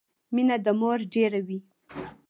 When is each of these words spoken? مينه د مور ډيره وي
مينه 0.33 0.55
د 0.65 0.67
مور 0.79 0.99
ډيره 1.13 1.39
وي 1.47 1.59